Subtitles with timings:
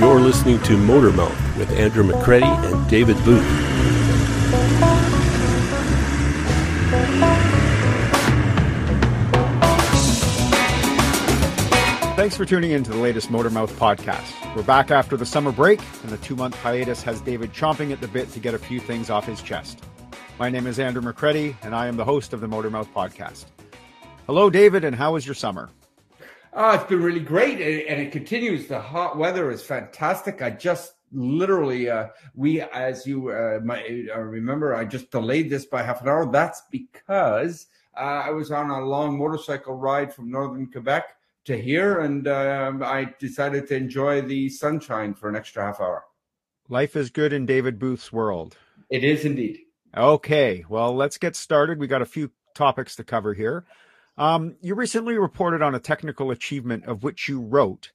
[0.00, 3.44] You're listening to Motor Mouth with Andrew McCready and David Booth.
[12.16, 14.56] Thanks for tuning in to the latest Motor Mouth podcast.
[14.56, 18.00] We're back after the summer break, and the two month hiatus has David chomping at
[18.00, 19.84] the bit to get a few things off his chest.
[20.38, 23.44] My name is Andrew McCready, and I am the host of the Motor Mouth podcast.
[24.26, 25.68] Hello, David, and how was your summer?
[26.52, 28.66] Oh, it's been really great, and it continues.
[28.66, 30.42] The hot weather is fantastic.
[30.42, 35.64] I just literally, uh, we, as you uh, might uh, remember, I just delayed this
[35.64, 36.30] by half an hour.
[36.30, 42.00] That's because uh, I was on a long motorcycle ride from northern Quebec to here,
[42.00, 46.04] and um, I decided to enjoy the sunshine for an extra half hour.
[46.68, 48.56] Life is good in David Booth's world.
[48.90, 49.60] It is indeed.
[49.96, 51.78] Okay, well, let's get started.
[51.78, 53.64] We got a few topics to cover here.
[54.16, 57.92] Um, you recently reported on a technical achievement of which you wrote.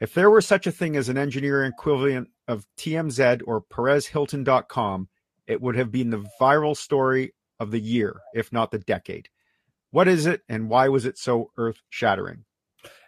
[0.00, 5.08] If there were such a thing as an engineering equivalent of TMZ or PerezHilton.com,
[5.46, 9.28] it would have been the viral story of the year, if not the decade.
[9.92, 12.44] What is it, and why was it so earth shattering?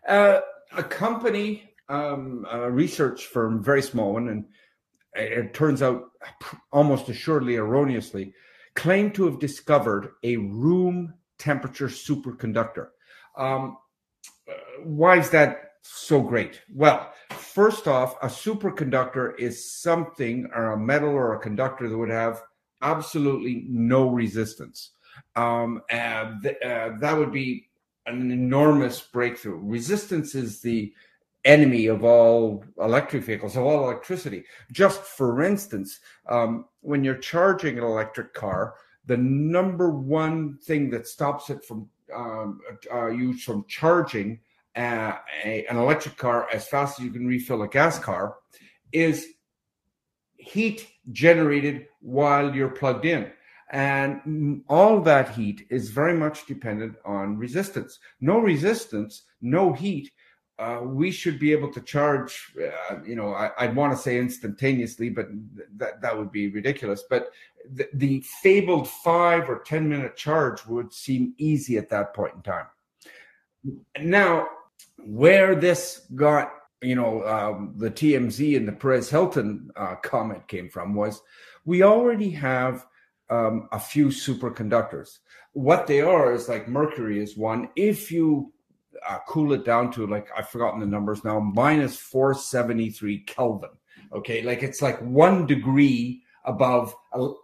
[0.07, 0.41] Uh,
[0.77, 4.45] a company, um, a research firm, very small one, and
[5.15, 6.11] it turns out
[6.73, 8.35] almost assuredly erroneously,
[8.75, 12.89] claimed to have discovered a room temperature superconductor.
[13.37, 13.79] Um,
[14.83, 16.63] why is that so great?
[16.73, 22.11] Well, first off, a superconductor is something or a metal or a conductor that would
[22.11, 22.43] have
[22.83, 24.91] absolutely no resistance.
[25.37, 27.69] Um, th- uh, that would be
[28.07, 29.59] an enormous breakthrough.
[29.59, 30.93] Resistance is the
[31.45, 34.45] enemy of all electric vehicles, of all electricity.
[34.73, 38.75] Just for instance, um, when you're charging an electric car,
[39.07, 42.61] the number one thing that stops it from um,
[42.93, 44.41] uh, you from charging
[44.77, 48.37] uh, a, an electric car as fast as you can refill a gas car
[48.93, 49.27] is
[50.37, 53.31] heat generated while you're plugged in.
[53.71, 57.99] And all that heat is very much dependent on resistance.
[58.21, 60.13] No resistance, no heat.
[60.57, 64.19] Uh, we should be able to charge, uh, you know, I, would want to say
[64.19, 65.27] instantaneously, but
[65.57, 67.03] th- that, that would be ridiculous.
[67.11, 67.31] But
[67.73, 72.43] the, the fabled five or 10 minute charge would seem easy at that point in
[72.43, 72.67] time.
[73.99, 74.47] Now,
[74.99, 80.69] where this got, you know, um, the TMZ and the Perez Hilton uh, comment came
[80.69, 81.21] from was
[81.65, 82.87] we already have
[83.31, 85.19] um, a few superconductors.
[85.53, 87.71] What they are is like mercury is one.
[87.77, 88.53] If you
[89.09, 93.71] uh, cool it down to like I've forgotten the numbers now, minus 473 Kelvin.
[94.13, 96.95] Okay, like it's like one degree above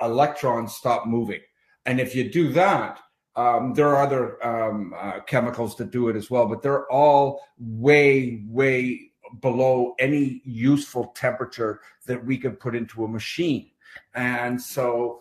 [0.01, 1.41] electrons stop moving.
[1.87, 3.01] And if you do that,
[3.37, 7.41] um, there are other um, uh, chemicals that do it as well, but they're all
[7.59, 13.71] way, way below any useful temperature that we can put into a machine.
[14.15, 15.21] And so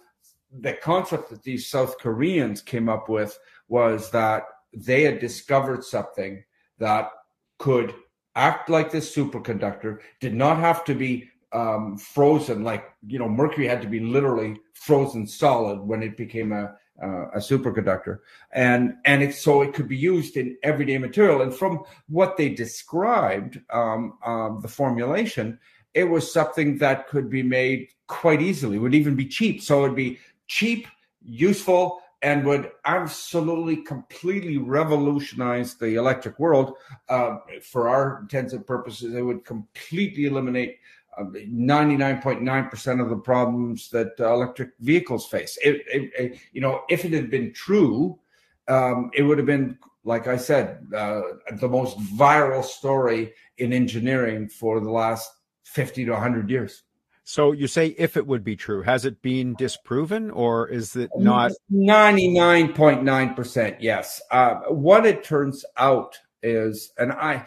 [0.51, 3.37] the concept that these South Koreans came up with
[3.67, 4.43] was that
[4.73, 6.43] they had discovered something
[6.77, 7.11] that
[7.57, 7.93] could
[8.35, 13.67] act like this superconductor, did not have to be um, frozen, like, you know, mercury
[13.67, 18.19] had to be literally frozen solid when it became a, uh, a superconductor.
[18.51, 21.41] And, and it, so it could be used in everyday material.
[21.41, 25.59] And from what they described, um, um, the formulation,
[25.93, 29.61] it was something that could be made quite easily, would even be cheap.
[29.61, 30.87] So it would be cheap,
[31.21, 36.73] useful, and would absolutely completely revolutionize the electric world.
[37.07, 40.79] Uh, for our intents and purposes, it would completely eliminate
[41.19, 45.57] 99.9% uh, of the problems that uh, electric vehicles face.
[45.63, 48.19] It, it, it, you know, if it had been true,
[48.67, 51.21] um, it would have been, like I said, uh,
[51.59, 55.31] the most viral story in engineering for the last
[55.63, 56.83] 50 to 100 years.
[57.29, 61.11] So you say if it would be true, has it been disproven or is it
[61.15, 61.51] not?
[61.71, 64.19] 99.9% yes.
[64.31, 67.45] Uh, what it turns out is, and I,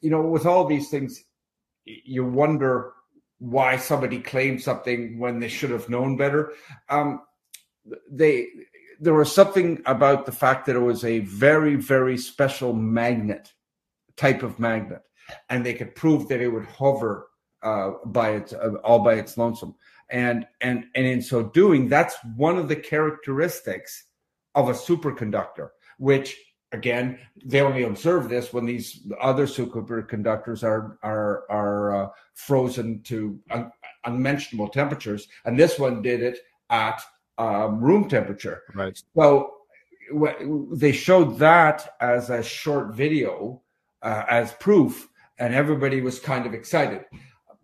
[0.00, 1.22] you know, with all these things,
[1.84, 2.92] you wonder
[3.38, 6.54] why somebody claimed something when they should have known better.
[6.88, 7.20] Um,
[8.10, 8.48] they
[8.98, 13.52] there was something about the fact that it was a very very special magnet
[14.16, 15.02] type of magnet,
[15.48, 17.28] and they could prove that it would hover
[17.62, 19.74] uh, by its uh, all by its lonesome.
[20.10, 24.04] And and and in so doing, that's one of the characteristics
[24.54, 26.36] of a superconductor, which
[26.72, 33.38] again, they only observe this when these other superconductors are are are uh, frozen to
[33.50, 33.72] un-
[34.04, 36.38] unmentionable temperatures, and this one did it
[36.70, 37.02] at
[37.38, 38.62] um, room temperature.
[38.74, 39.00] Right.
[39.14, 39.54] So
[40.12, 43.62] w- they showed that as a short video
[44.02, 45.08] uh, as proof,
[45.38, 47.04] and everybody was kind of excited.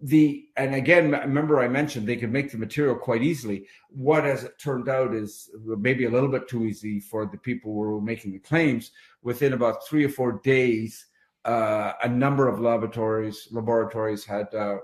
[0.05, 3.67] The and again remember i mentioned they could make the material quite easily.
[3.89, 7.73] What as it turned out is maybe a little bit too easy for the people
[7.73, 8.91] who were making the claims.
[9.23, 11.07] Within about three or four days
[11.47, 14.77] uh, a number of laboratories laboratories had uh,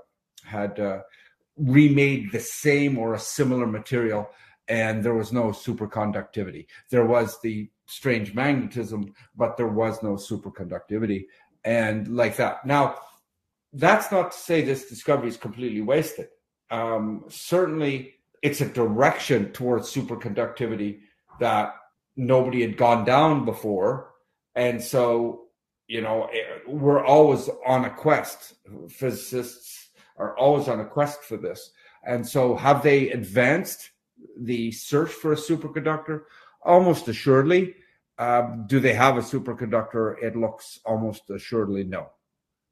[0.43, 1.01] had uh,
[1.59, 4.31] remade the same or a similar material
[4.69, 6.67] and there was no superconductivity.
[6.89, 11.27] There was the strange magnetism but there was no superconductivity
[11.63, 12.65] and like that.
[12.65, 12.97] Now
[13.73, 16.29] that's not to say this discovery is completely wasted.
[16.71, 21.01] Um, certainly, it's a direction towards superconductivity
[21.41, 21.75] that
[22.17, 24.13] nobody had gone down before.
[24.55, 25.47] And so,
[25.87, 28.55] you know, eh, we're always on a quest.
[28.89, 31.71] Physicists are always on a quest for this.
[32.05, 33.91] And so, have they advanced
[34.39, 36.23] the search for a superconductor?
[36.63, 37.75] Almost assuredly.
[38.19, 40.23] Uh, do they have a superconductor?
[40.23, 42.11] It looks almost assuredly no.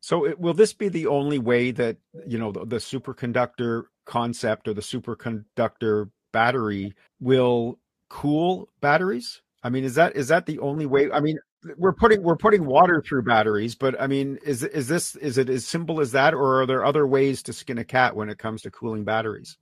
[0.09, 4.67] So, it, will this be the only way that you know the, the superconductor concept
[4.67, 7.79] or the superconductor battery will
[8.09, 9.43] cool batteries?
[9.63, 11.11] I mean, is that is that the only way?
[11.13, 11.39] I mean,
[11.77, 15.51] we're putting we're putting water through batteries, but I mean, is is this is it
[15.51, 18.39] as simple as that, or are there other ways to skin a cat when it
[18.39, 19.59] comes to cooling batteries?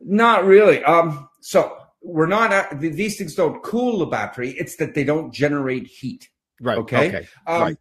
[0.00, 0.84] Not really.
[0.84, 4.50] Um, so we're not these things don't cool the battery.
[4.50, 6.30] It's that they don't generate heat.
[6.60, 6.78] Right.
[6.78, 7.08] Okay.
[7.08, 7.28] okay.
[7.48, 7.76] Um, right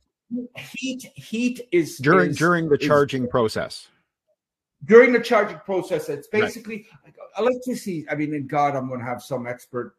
[0.55, 3.87] heat heat is during is, during the is, charging process
[4.85, 7.13] during the charging process it's basically right.
[7.37, 9.95] electricity i mean in god i'm going to have some expert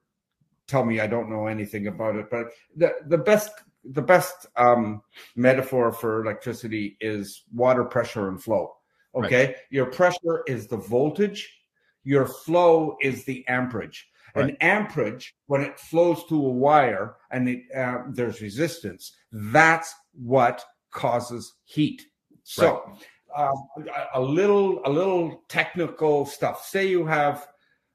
[0.66, 2.46] tell me i don't know anything about it but
[2.76, 3.50] the the best
[3.92, 5.00] the best um,
[5.36, 8.74] metaphor for electricity is water pressure and flow
[9.14, 9.56] okay right.
[9.70, 11.50] your pressure is the voltage
[12.04, 14.50] your flow is the amperage Right.
[14.50, 20.64] An amperage, when it flows through a wire and it, uh, there's resistance, that's what
[20.90, 22.02] causes heat.
[22.42, 22.82] So,
[23.36, 23.48] right.
[23.48, 26.66] um, a, a, little, a little technical stuff.
[26.66, 27.46] Say you have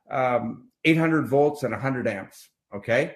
[0.09, 2.49] um, 800 volts and 100 amps.
[2.73, 3.15] Okay,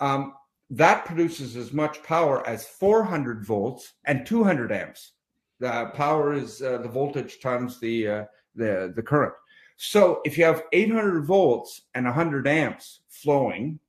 [0.00, 0.34] um,
[0.70, 5.12] that produces as much power as 400 volts and 200 amps.
[5.60, 8.24] The power is uh, the voltage times the uh,
[8.54, 9.34] the the current.
[9.76, 13.80] So if you have 800 volts and 100 amps flowing,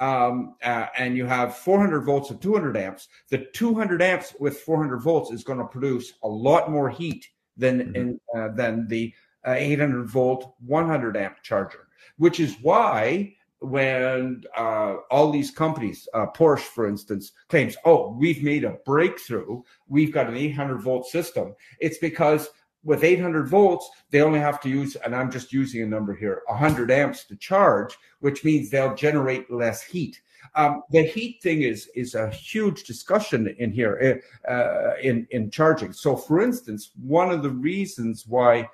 [0.00, 4.98] um, uh, and you have 400 volts of 200 amps, the 200 amps with 400
[4.98, 7.96] volts is going to produce a lot more heat than mm-hmm.
[7.96, 9.12] in, uh, than the
[9.46, 11.88] uh, 800 volt 100 amp charger.
[12.16, 18.42] Which is why when uh, all these companies, uh, Porsche, for instance, claims, "Oh, we've
[18.42, 19.62] made a breakthrough.
[19.86, 22.48] We've got an 800 volt system," it's because
[22.82, 26.42] with 800 volts, they only have to use, and I'm just using a number here,
[26.46, 30.20] 100 amps to charge, which means they'll generate less heat.
[30.54, 35.50] Um, the heat thing is is a huge discussion in here uh, uh, in in
[35.50, 35.92] charging.
[35.92, 38.68] So, for instance, one of the reasons why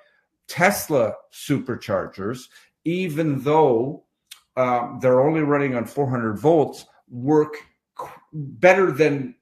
[0.47, 2.47] Tesla superchargers,
[2.85, 4.05] even though
[4.55, 7.57] um, they're only running on 400 volts, work
[8.33, 9.35] better than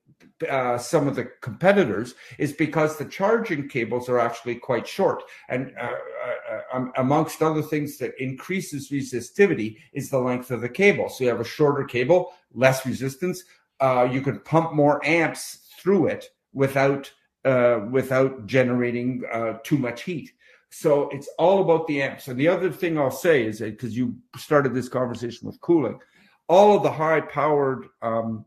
[0.50, 5.24] uh, some of the competitors is because the charging cables are actually quite short.
[5.50, 10.70] And uh, uh, um, amongst other things that increases resistivity is the length of the
[10.70, 11.10] cable.
[11.10, 13.44] So you have a shorter cable, less resistance.
[13.80, 17.12] Uh, you can pump more amps through it without
[17.46, 20.32] uh, without generating uh, too much heat.
[20.70, 22.27] So it's all about the amps.
[22.27, 26.00] And the other thing I'll say is because you started this conversation with cooling,
[26.50, 28.46] all of the high powered um,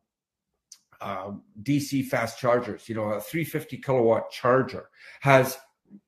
[1.01, 2.89] uh, DC fast chargers.
[2.89, 4.89] You know, a 350 kilowatt charger
[5.21, 5.59] has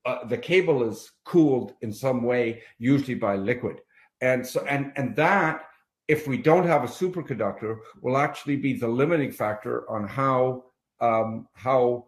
[0.04, 3.80] uh, the cable is cooled in some way, usually by liquid,
[4.20, 5.64] and so and and that
[6.08, 10.64] if we don't have a superconductor will actually be the limiting factor on how
[11.00, 12.06] um, how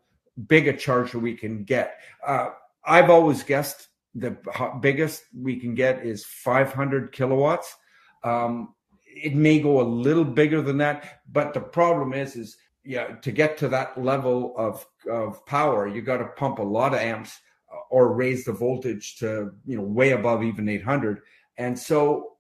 [0.49, 2.01] big a charger we can get.
[2.27, 2.51] Uh,
[2.85, 4.37] I've always guessed the
[4.81, 7.77] biggest we can get is 500 kilowatts.
[8.25, 8.75] Um,
[9.07, 13.33] it may go a little bigger than that, but the problem is, is yeah, to
[13.33, 17.39] get to that level of of power, you got to pump a lot of amps
[17.73, 21.21] uh, or raise the voltage to you know way above even 800,
[21.59, 22.37] and so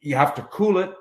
[0.00, 0.94] you have to cool it.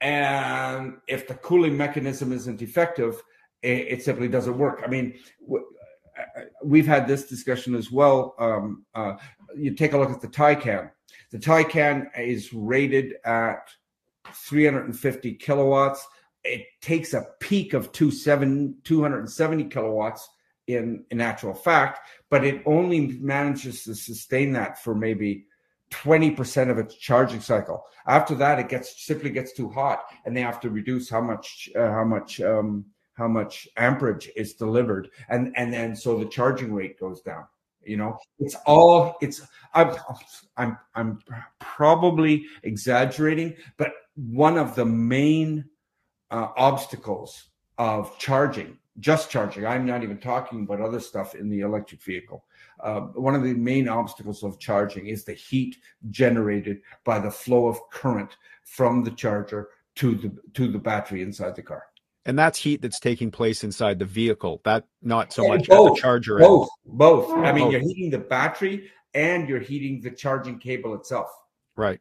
[0.00, 3.22] And if the cooling mechanism isn't effective,
[3.62, 4.82] it, it simply doesn't work.
[4.84, 5.14] I mean,
[5.52, 8.34] uh, we've had this discussion as well.
[8.38, 9.14] Um, uh,
[9.56, 10.90] you take a look at the Taycan.
[11.30, 13.70] The Taycan is rated at
[14.32, 16.06] 350 kilowatts
[16.44, 20.28] it takes a peak of 270 kilowatts
[20.66, 25.46] in, in actual fact, but it only manages to sustain that for maybe
[25.90, 27.84] 20% of its charging cycle.
[28.06, 31.68] After that, it gets simply gets too hot, and they have to reduce how much
[31.76, 36.72] uh, how much um, how much amperage is delivered, and and then so the charging
[36.72, 37.44] rate goes down.
[37.84, 39.42] You know, it's all it's.
[39.74, 39.94] I'm
[40.56, 41.18] I'm I'm
[41.60, 45.64] probably exaggerating, but one of the main
[46.32, 49.66] uh, obstacles of charging, just charging.
[49.66, 52.44] I'm not even talking about other stuff in the electric vehicle.
[52.80, 55.76] Uh, one of the main obstacles of charging is the heat
[56.10, 61.54] generated by the flow of current from the charger to the to the battery inside
[61.54, 61.84] the car.
[62.24, 64.60] And that's heat that's taking place inside the vehicle.
[64.64, 66.38] That not so And much at the charger.
[66.38, 66.46] end.
[66.46, 67.30] Both, both.
[67.32, 67.72] I mean, Both.
[67.72, 71.28] you're heating the battery and you're heating the charging cable itself.
[71.76, 72.00] Right.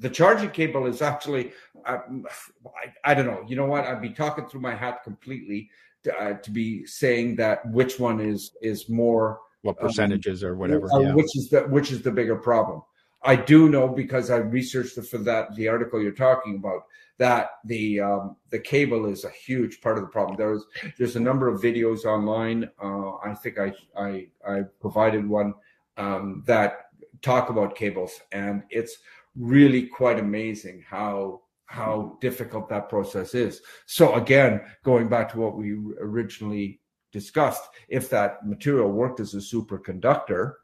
[0.00, 1.52] The charging cable is actually,
[1.86, 2.26] um,
[2.66, 3.44] I, I don't know.
[3.46, 3.84] You know what?
[3.84, 5.70] I'd be talking through my hat completely
[6.04, 10.86] to, uh, to be saying that which one is is more What percentages or whatever.
[10.92, 11.14] uh, yeah.
[11.14, 12.82] which is the which is the bigger problem.
[13.22, 16.86] I do know because I researched for that the article you're talking about
[17.18, 20.36] that the um, the cable is a huge part of the problem.
[20.38, 20.64] There's
[20.96, 22.70] there's a number of videos online.
[22.82, 25.52] Uh, I think I I, I provided one
[25.98, 26.86] um, that
[27.20, 28.96] talk about cables, and it's
[29.36, 33.62] really quite amazing how how difficult that process is.
[33.86, 36.80] So again, going back to what we originally
[37.12, 40.54] discussed, if that material worked as a superconductor,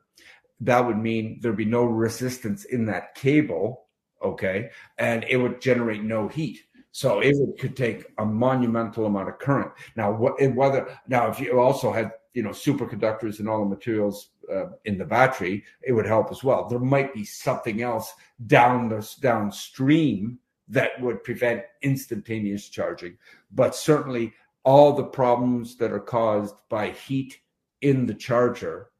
[0.60, 3.86] that would mean there'd be no resistance in that cable,
[4.20, 6.58] okay, and it would generate no heat.
[6.90, 9.70] So it could take a monumental amount of current.
[9.96, 14.28] Now, what whether now if you also had you know superconductors and all the materials
[14.54, 16.68] uh, in the battery, it would help as well.
[16.68, 18.12] There might be something else
[18.46, 20.38] down the downstream
[20.68, 23.16] that would prevent instantaneous charging,
[23.52, 27.38] but certainly all the problems that are caused by heat
[27.80, 28.90] in the charger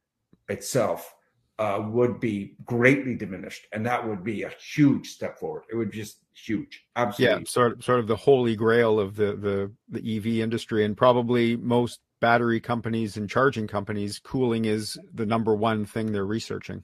[0.49, 1.15] itself
[1.59, 5.65] uh, would be greatly diminished, and that would be a huge step forward.
[5.71, 7.41] It would just huge, absolutely.
[7.41, 10.97] yeah, sort of sort of the holy grail of the the the EV industry and
[10.97, 16.83] probably most battery companies and charging companies cooling is the number one thing they're researching.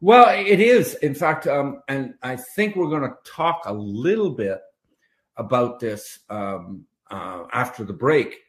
[0.00, 4.30] Well, it is, in fact, um, and I think we're going to talk a little
[4.30, 4.60] bit
[5.36, 8.40] about this um, uh, after the break.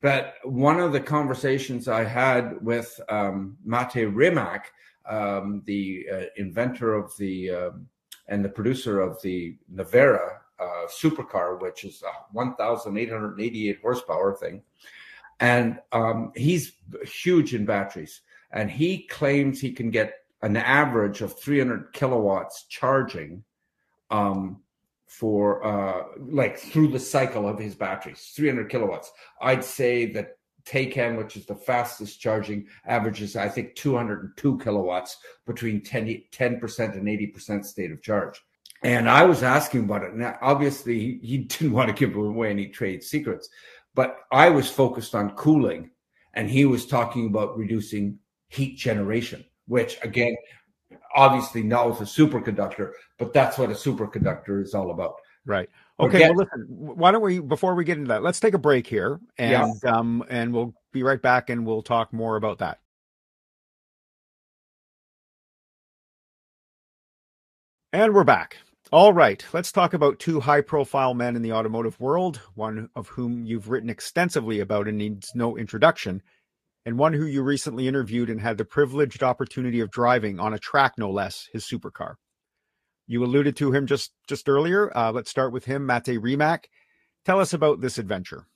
[0.00, 4.72] But one of the conversations I had with um, Mate Rimac,
[5.08, 7.86] um, the uh, inventor of the um,
[8.28, 14.62] and the producer of the Nevera uh, supercar, which is a 1,888 horsepower thing,
[15.40, 16.72] and um, he's
[17.04, 23.44] huge in batteries, and he claims he can get an average of 300 kilowatts charging
[24.10, 24.60] um,
[25.06, 29.12] for uh, like through the cycle of his batteries, 300 kilowatts.
[29.40, 30.36] I'd say that
[30.66, 37.08] Taycan, which is the fastest charging, averages I think 202 kilowatts between 10 10% and
[37.08, 38.40] 80 percent state of charge.
[38.82, 40.14] And I was asking about it.
[40.14, 43.48] Now, obviously, he, he didn't want to give away any trade secrets,
[43.94, 45.90] but I was focused on cooling,
[46.34, 50.36] and he was talking about reducing heat generation, which again,
[51.14, 55.14] obviously not with a superconductor, but that's what a superconductor is all about.
[55.46, 55.68] Right.
[56.00, 56.12] Okay.
[56.12, 56.66] Forget- Well, listen.
[56.68, 60.24] Why don't we before we get into that, let's take a break here, and um,
[60.28, 62.78] and we'll be right back, and we'll talk more about that.
[67.92, 68.58] And we're back.
[68.92, 73.08] All right, let's talk about two high profile men in the automotive world, one of
[73.08, 76.22] whom you've written extensively about and needs no introduction,
[76.84, 80.58] and one who you recently interviewed and had the privileged opportunity of driving on a
[80.58, 82.16] track, no less, his supercar.
[83.06, 84.96] You alluded to him just just earlier.
[84.96, 86.68] Uh, let's start with him, Mate Rimac.
[87.24, 88.46] Tell us about this adventure.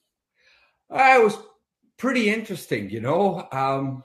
[0.91, 1.39] Uh, it was
[1.97, 3.49] pretty interesting, you know.
[3.51, 4.05] Um,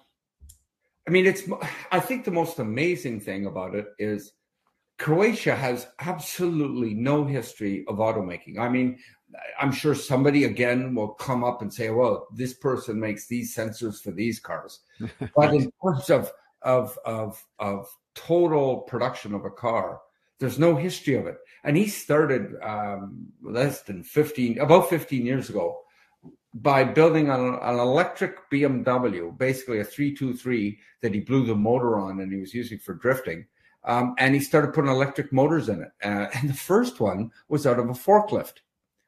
[1.08, 1.44] I mean, it's.
[1.92, 4.32] I think the most amazing thing about it is
[5.00, 8.60] Croatia has absolutely no history of automaking.
[8.60, 8.98] I mean,
[9.60, 14.02] I'm sure somebody again will come up and say, "Well, this person makes these sensors
[14.02, 14.82] for these cars,"
[15.36, 16.32] but in terms of
[16.62, 20.00] of of of total production of a car,
[20.40, 21.38] there's no history of it.
[21.64, 25.80] And he started um, less than 15, about 15 years ago,
[26.54, 32.20] by building an, an electric BMW, basically a 323 that he blew the motor on
[32.20, 33.46] and he was using for drifting.
[33.86, 35.92] Um, and he started putting electric motors in it.
[36.04, 38.56] Uh, and the first one was out of a forklift.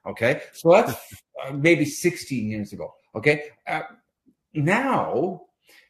[0.06, 0.42] Okay.
[0.54, 0.94] So that's
[1.46, 2.94] uh, maybe 16 years ago.
[3.16, 3.44] Okay.
[3.68, 3.82] Uh,
[4.54, 5.42] now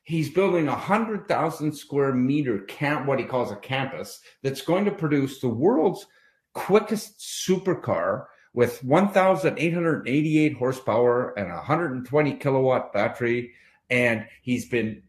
[0.03, 4.85] he's building a hundred thousand square meter camp, what he calls a campus, that's going
[4.85, 6.05] to produce the world's
[6.53, 13.51] quickest supercar with 1,888 horsepower and a 120 kilowatt battery.
[13.89, 15.03] And he's been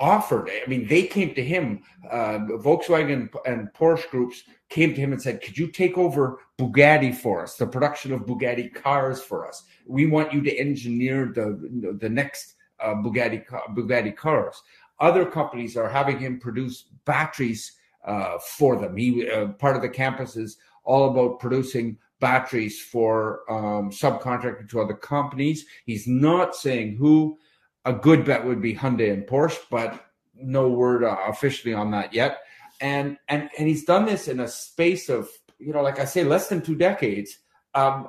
[0.00, 0.50] offered.
[0.50, 1.82] I mean, they came to him.
[2.10, 7.14] Uh, Volkswagen and Porsche groups came to him and said, "Could you take over Bugatti
[7.14, 7.56] for us?
[7.56, 9.62] The production of Bugatti cars for us.
[9.86, 14.62] We want you to engineer the the next." uh, Bugatti Bugatti cars.
[14.98, 17.72] Other companies are having him produce batteries
[18.04, 18.96] uh, for them.
[18.96, 24.80] He uh, part of the campus is all about producing batteries for um, subcontracted to
[24.80, 25.66] other companies.
[25.86, 27.38] He's not saying who.
[27.84, 32.12] A good bet would be Hyundai and Porsche, but no word uh, officially on that
[32.12, 32.38] yet.
[32.80, 36.24] And and and he's done this in a space of you know, like I say,
[36.24, 37.38] less than two decades,
[37.74, 38.08] um,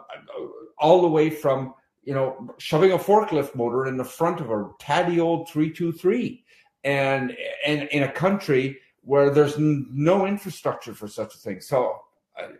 [0.80, 1.74] all the way from
[2.04, 5.92] you know shoving a forklift motor in the front of a tatty old three two
[5.92, 6.44] three,
[6.84, 7.36] and
[7.66, 11.60] and in a country where there's no infrastructure for such a thing.
[11.60, 12.00] So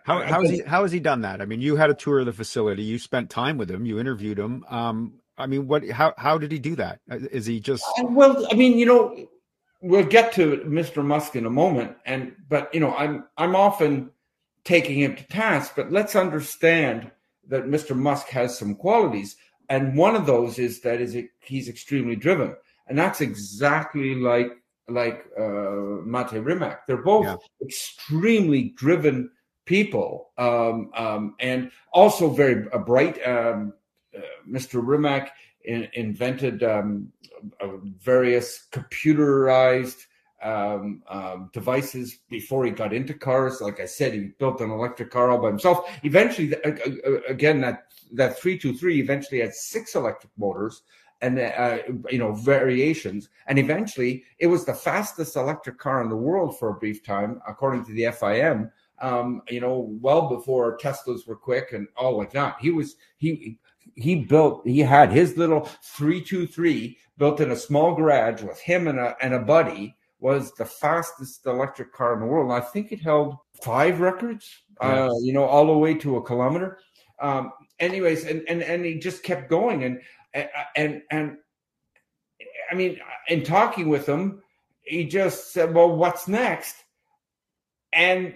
[0.04, 1.42] how, how has he how has he done that?
[1.42, 4.00] I mean, you had a tour of the facility, you spent time with him, you
[4.00, 4.66] interviewed him.
[4.70, 7.00] Um, I mean, what how how did he do that?
[7.10, 8.46] Uh, he just uh, well?
[8.52, 9.28] I mean, you know,
[9.82, 11.04] we'll get to Mr.
[11.04, 14.12] Musk in a moment, and but you know, I'm I'm often
[14.64, 17.12] taking him to task, but let's understand
[17.48, 17.96] that Mr.
[17.96, 19.36] Musk has some qualities,
[19.70, 22.56] and one of those is that is he's extremely driven,
[22.88, 24.52] and that's exactly like
[24.88, 26.86] like uh, Mate Rimac.
[26.86, 27.36] They're both yeah.
[27.66, 29.32] extremely driven
[29.66, 33.26] people, um, um, and also very uh, bright.
[33.28, 33.74] Um,
[34.48, 34.86] Mr.
[34.86, 35.32] Rimac
[35.66, 37.12] in, invented um,
[38.00, 40.06] various computerized
[40.44, 43.62] um, um, devices before he got into cars.
[43.62, 45.88] Like I said, he built an electric car all by himself.
[46.04, 46.54] Eventually,
[47.28, 50.84] again, that that three two three eventually had six electric motors
[51.22, 51.78] and uh,
[52.10, 56.70] you know variations and eventually it was the fastest electric car in the world for
[56.70, 58.70] a brief time according to the fim
[59.02, 62.58] um, you know, well before Teslas were quick and all like that.
[62.62, 63.58] He was he
[63.96, 69.00] he built he had his little 323 built in a small garage with him and
[69.00, 72.52] a and a buddy was the fastest electric car in the world.
[72.52, 74.48] And I think it held five records,
[74.82, 74.98] uh, yes.
[74.98, 76.78] uh, you know, all the way to a kilometer.
[77.20, 80.00] Um, anyways, and, and and he just kept going and
[80.76, 81.38] and and
[82.72, 84.42] I mean, in talking with him,
[84.84, 86.76] he just said, "Well, what's next?"
[87.94, 88.34] And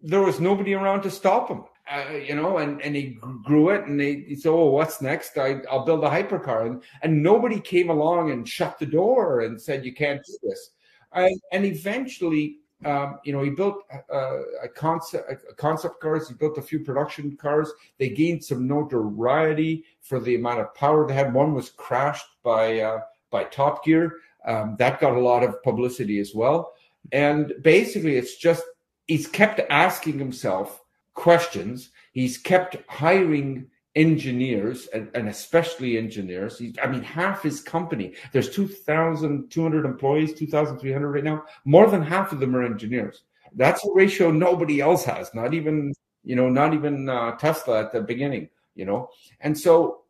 [0.00, 1.64] there was nobody around to stop him.
[1.90, 5.36] Uh, you know, and, and he grew it and they, he said, Oh, what's next?
[5.36, 6.66] I, will build a hypercar.
[6.66, 10.70] And, and nobody came along and shut the door and said, You can't do this.
[11.12, 16.28] and eventually, um, you know, he built uh, a concept, a concept cars.
[16.28, 17.70] He built a few production cars.
[17.98, 21.32] They gained some notoriety for the amount of power they had.
[21.32, 24.16] One was crashed by uh, by Top Gear.
[24.46, 26.74] Um, that got a lot of publicity as well.
[27.12, 28.62] And basically, it's just
[29.06, 30.82] he's kept asking himself
[31.14, 31.90] questions.
[32.12, 36.58] He's kept hiring engineers and, and especially engineers.
[36.58, 41.44] He, I mean, half his company, there's 2,200 employees, 2,300 right now.
[41.64, 43.22] More than half of them are engineers.
[43.54, 47.92] That's a ratio nobody else has, not even, you know, not even uh, Tesla at
[47.92, 49.10] the beginning, you know?
[49.40, 50.02] And so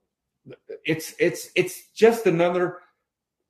[0.84, 2.78] it's, it's, it's just another,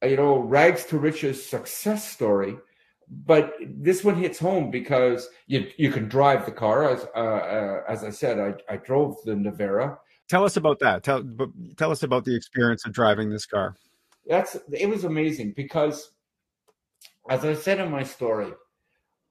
[0.03, 2.57] you know, rags to riches success story
[3.09, 7.83] but this one hits home because you you can drive the car as uh, uh,
[7.89, 9.99] as I said I, I drove the Nevera.
[10.29, 11.03] Tell us about that.
[11.03, 11.23] Tell
[11.77, 13.77] tell us about the experience of driving this car.
[14.27, 16.13] That's it was amazing because
[17.29, 18.53] as I said in my story,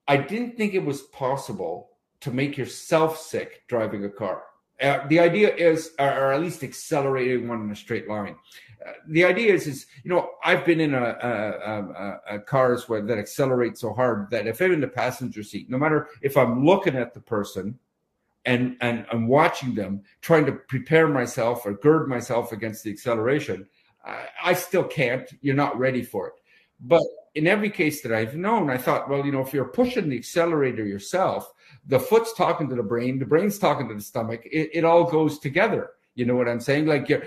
[0.08, 1.90] I didn't think it was possible
[2.22, 4.44] to make yourself sick driving a car.
[4.82, 8.36] Uh, the idea is, or at least accelerating one in a straight line
[9.08, 13.02] the idea is, is you know, I've been in a, a, a, a, cars where
[13.02, 16.66] that accelerate so hard that if I'm in the passenger seat, no matter if I'm
[16.66, 17.78] looking at the person
[18.46, 23.68] and and I'm watching them, trying to prepare myself or gird myself against the acceleration,
[24.04, 25.30] I, I still can't.
[25.42, 26.34] You're not ready for it.
[26.82, 27.04] But
[27.36, 30.18] in every case that I've known, I thought, well, you know, if you're pushing the
[30.18, 31.52] accelerator yourself,
[31.88, 34.42] the foot's talking to the brain, the brain's talking to the stomach.
[34.46, 35.92] It, it all goes together.
[36.16, 36.86] You know what I'm saying?
[36.86, 37.24] Like you're,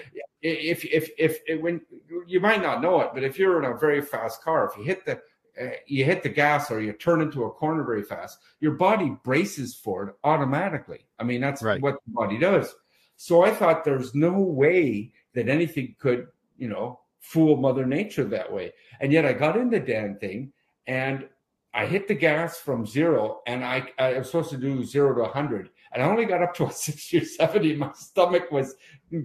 [0.47, 1.81] if, if if if when
[2.27, 4.85] you might not know it, but if you're in a very fast car, if you
[4.85, 5.21] hit the
[5.61, 9.17] uh, you hit the gas or you turn into a corner very fast, your body
[9.25, 11.07] braces for it automatically.
[11.19, 11.81] I mean, that's right.
[11.81, 12.75] what the body does.
[13.17, 16.27] So I thought there's no way that anything could,
[16.59, 18.73] you know, fool Mother Nature that way.
[19.01, 20.53] And yet I got in the damn thing
[20.87, 21.27] and
[21.73, 25.23] I hit the gas from zero and I, I was supposed to do zero to
[25.23, 25.71] 100.
[25.93, 27.77] And I only got up to a 60 or 70.
[27.77, 28.75] My stomach was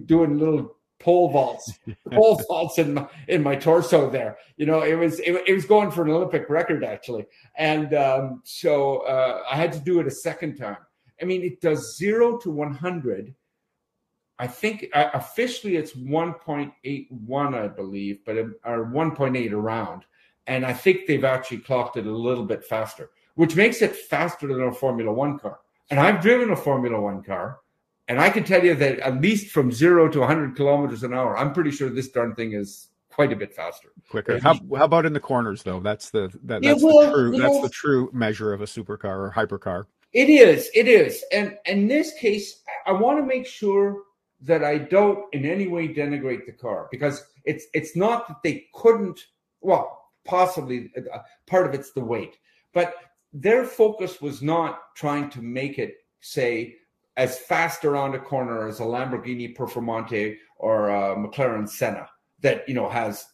[0.06, 1.78] doing little pole vaults,
[2.12, 4.38] pole vaults in my, in my torso there.
[4.56, 8.40] You know, it was it, it was going for an Olympic record actually, and um,
[8.44, 10.78] so uh, I had to do it a second time.
[11.20, 13.34] I mean, it does zero to one hundred.
[14.38, 19.14] I think uh, officially it's one point eight one, I believe, but um, or one
[19.14, 20.04] point eight around,
[20.46, 24.46] and I think they've actually clocked it a little bit faster, which makes it faster
[24.46, 25.58] than a Formula One car.
[25.90, 27.58] And I've driven a Formula One car
[28.12, 31.34] and I can tell you that at least from zero to 100 kilometers an hour,
[31.34, 33.88] I'm pretty sure this darn thing is quite a bit faster.
[34.10, 34.38] Quicker.
[34.38, 35.80] How, how about in the corners though?
[35.80, 38.66] That's the that, Yeah, that's well, the true that's know- the true measure of a
[38.66, 39.86] supercar or hypercar.
[40.12, 40.70] It is.
[40.74, 41.24] It is.
[41.32, 44.02] And in this case, I want to make sure
[44.42, 48.66] that I don't in any way denigrate the car because it's it's not that they
[48.74, 49.28] couldn't.
[49.62, 52.36] Well, possibly uh, part of it's the weight,
[52.74, 52.94] but
[53.32, 56.76] their focus was not trying to make it say
[57.16, 62.08] as fast around a corner as a Lamborghini Performante or a McLaren Senna
[62.40, 63.26] that you know has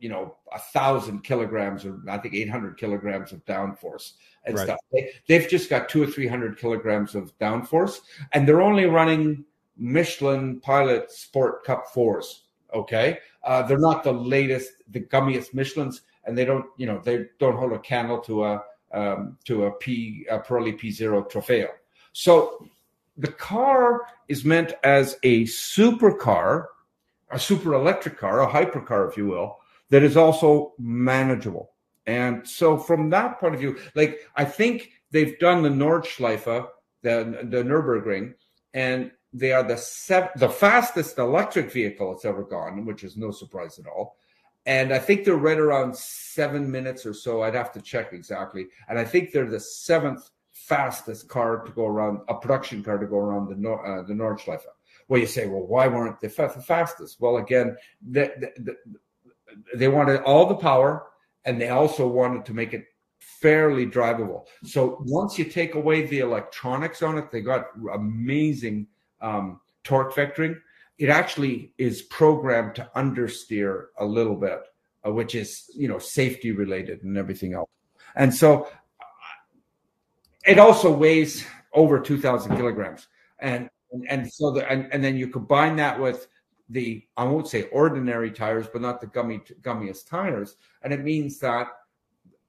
[0.00, 4.12] you know a thousand kilograms or I think eight hundred kilograms of downforce
[4.44, 4.64] and Right.
[4.64, 4.78] stuff.
[4.92, 8.00] They, they've just got two or three hundred kilograms of downforce,
[8.32, 9.44] and they're only running
[9.76, 12.44] Michelin Pilot Sport Cup fours.
[12.74, 17.26] Okay, uh, they're not the latest, the gummiest Michelins, and they don't, you know, they
[17.38, 21.68] don't hold a candle to a um, to a P a Pirelli P Zero Trofeo.
[22.12, 22.66] So
[23.16, 26.66] the car is meant as a supercar,
[27.30, 29.58] a super electric car, a hypercar, if you will,
[29.90, 31.72] that is also manageable.
[32.06, 36.66] And so, from that point of view, like I think they've done the Nordschleife,
[37.02, 38.34] the the Nurburgring,
[38.74, 43.30] and they are the sev- the fastest electric vehicle that's ever gone, which is no
[43.30, 44.16] surprise at all.
[44.66, 47.42] And I think they're right around seven minutes or so.
[47.42, 48.66] I'd have to check exactly.
[48.88, 50.30] And I think they're the seventh
[50.66, 54.14] fastest car to go around, a production car to go around the Nor- uh, the
[54.14, 54.62] Nordschleife.
[55.08, 57.20] Well, you say, well, why weren't they fa- the fastest?
[57.20, 57.76] Well, again,
[58.08, 58.76] the, the, the,
[59.74, 61.06] they wanted all the power,
[61.44, 62.84] and they also wanted to make it
[63.18, 64.46] fairly drivable.
[64.64, 68.86] So once you take away the electronics on it, they got amazing
[69.20, 70.56] um, torque vectoring.
[70.98, 74.60] It actually is programmed to understeer a little bit,
[75.06, 77.70] uh, which is you know safety related and everything else.
[78.14, 78.68] And so
[80.44, 83.68] it also weighs over 2,000 kilograms, and
[84.08, 86.28] and so the and, and then you combine that with
[86.68, 91.38] the I won't say ordinary tires, but not the gummy gummiest tires, and it means
[91.40, 91.68] that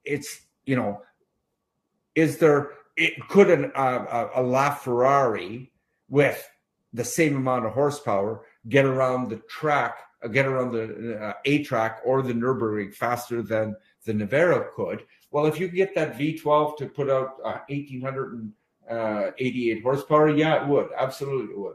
[0.04, 1.02] it's you know,
[2.14, 5.70] is there it could an uh, a, LaFerrari
[6.08, 6.48] with
[6.92, 9.98] the same amount of horsepower get around the track,
[10.32, 15.04] get around the uh, A track or the Nurburgring faster than the Nevera could?
[15.34, 20.90] Well, if you get that V12 to put out uh, 1888 horsepower, yeah, it would.
[20.96, 21.74] Absolutely, it would.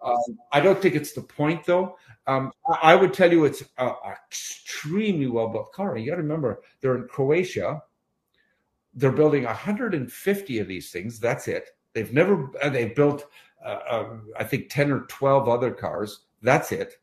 [0.00, 1.98] Um, I don't think it's the point, though.
[2.26, 5.98] Um, I, I would tell you it's an extremely well built car.
[5.98, 7.82] You got to remember, they're in Croatia.
[8.94, 11.20] They're building 150 of these things.
[11.20, 11.76] That's it.
[11.92, 13.26] They've never, uh, they've built,
[13.62, 16.20] uh, um, I think, 10 or 12 other cars.
[16.40, 16.94] That's it.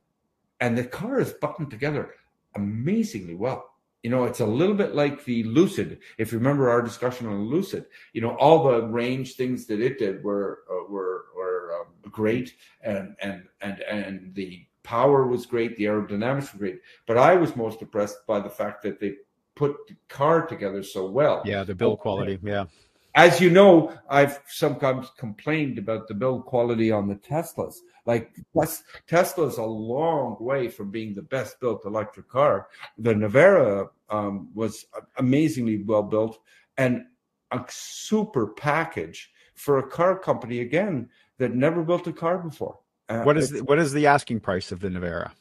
[0.62, 2.16] And the car is buttoned together
[2.56, 3.71] amazingly well.
[4.04, 6.00] You know, it's a little bit like the Lucid.
[6.18, 9.80] If you remember our discussion on the Lucid, you know, all the range things that
[9.80, 15.46] it did were uh, were were um, great, and and and and the power was
[15.46, 16.82] great, the aerodynamics were great.
[17.06, 19.16] But I was most impressed by the fact that they
[19.56, 21.44] put the car together so well.
[21.46, 22.40] Yeah, the build quality.
[22.42, 22.66] Yeah.
[23.16, 27.76] As you know, I've sometimes complained about the build quality on the Teslas.
[28.06, 32.68] Like Tes- Tesla's a long way from being the best built electric car.
[32.98, 34.86] The Nevera um, was
[35.18, 36.40] amazingly well built
[36.78, 37.06] and
[37.52, 42.80] a super package for a car company again that never built a car before.
[43.10, 45.32] Uh, What is the, what is the asking price of the Nevera?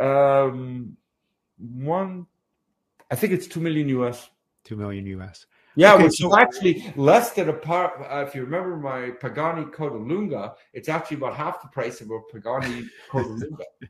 [0.00, 0.96] um,
[1.58, 2.26] one?
[3.10, 4.30] I think it's two million US.
[4.64, 5.46] Two million US.
[5.78, 7.92] Yeah, Okay, which so- is actually less than a part.
[8.00, 12.18] Uh, if you remember my Pagani Codalunga, it's actually about half the price of a
[12.32, 13.62] Pagani Codalunga.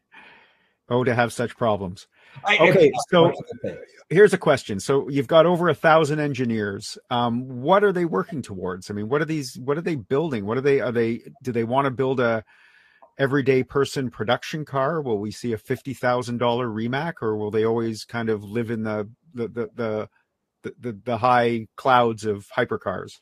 [0.91, 2.07] Oh, to have such problems.
[2.45, 3.31] I- Okay, it's- so-
[4.09, 4.81] Here's a question.
[4.81, 6.97] So you've got over a thousand engineers.
[7.11, 8.91] Um, what are they working towards?
[8.91, 9.59] I mean, what are these?
[9.59, 10.47] What are they building?
[10.47, 10.81] What are they?
[10.81, 11.21] Are they?
[11.43, 12.43] Do they want to build a
[13.19, 15.03] everyday person production car?
[15.03, 18.71] Will we see a fifty thousand dollar Rimac, or will they always kind of live
[18.71, 20.09] in the the the the
[20.63, 23.13] the, the, the high clouds of hypercars?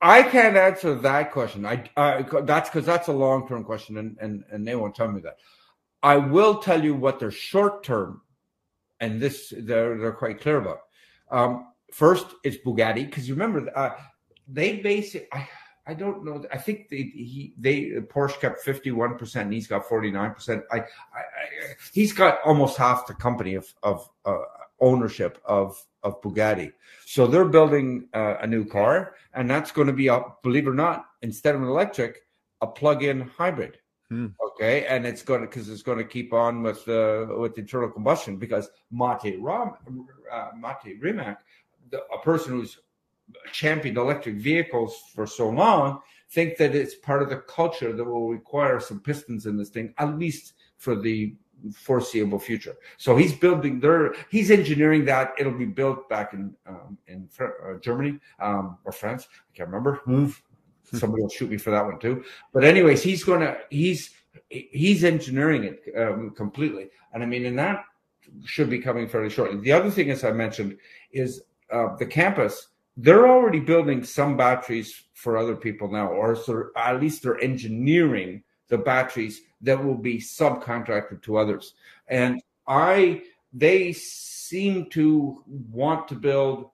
[0.00, 1.66] I can't answer that question.
[1.66, 5.10] I uh, that's because that's a long term question, and, and and they won't tell
[5.10, 5.38] me that.
[6.02, 8.22] I will tell you what their short term,
[9.00, 10.78] and this they're they're quite clear about.
[11.30, 13.90] Um, first, it's Bugatti because you remember uh,
[14.46, 15.16] they base.
[15.32, 15.48] I
[15.88, 16.44] I don't know.
[16.52, 20.32] I think they he they Porsche kept fifty one percent, and he's got forty nine
[20.32, 20.62] percent.
[20.70, 20.84] I
[21.92, 24.36] he's got almost half the company of of uh,
[24.80, 25.76] ownership of
[26.08, 26.72] of Bugatti.
[27.06, 30.70] So they're building uh, a new car, and that's going to be a believe it
[30.70, 32.22] or not, instead of an electric,
[32.60, 33.78] a plug-in hybrid.
[34.10, 34.28] Hmm.
[34.42, 37.90] Okay, and it's going to because it's going to keep on with uh, with internal
[37.90, 39.74] combustion because Mate Ram,
[40.32, 41.38] uh, Mate Rimac,
[41.90, 42.78] the, a person who's
[43.52, 48.30] championed electric vehicles for so long, think that it's part of the culture that will
[48.30, 51.34] require some pistons in this thing, at least for the
[51.74, 52.76] foreseeable future.
[52.96, 54.14] So he's building there.
[54.30, 55.32] He's engineering that.
[55.38, 59.28] It'll be built back in um, in uh, Germany um, or France.
[59.32, 60.00] I can't remember.
[60.92, 62.24] Somebody will shoot me for that one too.
[62.52, 64.10] But anyways, he's gonna he's
[64.48, 66.88] he's engineering it um, completely.
[67.12, 67.84] And I mean, and that
[68.44, 69.60] should be coming fairly shortly.
[69.60, 70.78] The other thing, as I mentioned,
[71.12, 71.42] is
[71.72, 72.68] uh, the campus.
[72.96, 78.42] They're already building some batteries for other people now, or so at least they're engineering
[78.68, 81.74] the batteries that will be subcontracted to others.
[82.08, 86.70] And I, they seem to want to build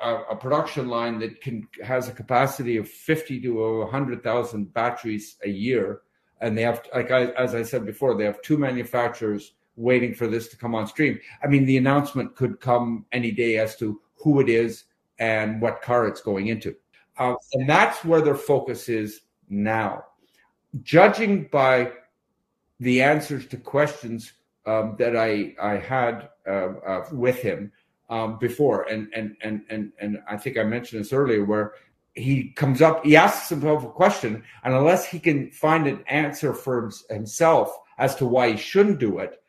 [0.00, 5.36] a, a production line that can has a capacity of fifty to hundred thousand batteries
[5.44, 6.02] a year.
[6.40, 10.28] And they have, like I, as I said before, they have two manufacturers waiting for
[10.28, 11.18] this to come on stream.
[11.42, 14.84] I mean, the announcement could come any day as to who it is
[15.18, 16.76] and what car it's going into.
[17.16, 20.04] Uh, and that's where their focus is now
[20.82, 21.92] judging by
[22.80, 24.32] the answers to questions
[24.66, 27.72] um, that I I had uh, uh, with him
[28.10, 31.72] um, before, and and and and and I think I mentioned this earlier, where
[32.14, 36.52] he comes up, he asks himself a question, and unless he can find an answer
[36.52, 39.40] for himself as to why he shouldn't do it,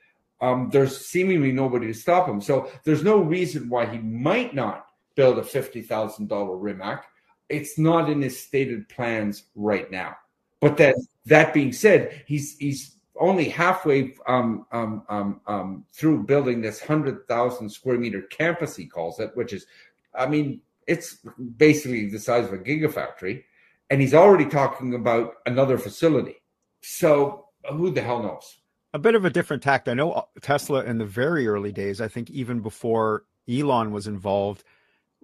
[0.41, 2.39] um, there's seemingly nobody to stop him.
[2.41, 7.03] So there's no reason why he might not build a fifty thousand dollar Rimac.
[7.49, 10.15] It's not in his stated plans right now.
[10.61, 10.95] But that
[11.25, 17.27] that being said, he's he's only halfway um, um, um, um through building this hundred
[17.27, 18.75] thousand square meter campus.
[18.75, 19.65] He calls it, which is,
[20.13, 21.17] I mean, it's
[21.57, 23.43] basically the size of a gigafactory,
[23.89, 26.35] and he's already talking about another facility.
[26.81, 28.57] So who the hell knows?
[28.93, 29.87] A bit of a different tact.
[29.87, 32.01] I know Tesla in the very early days.
[32.01, 34.63] I think even before Elon was involved